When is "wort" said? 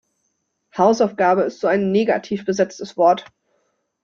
2.97-3.27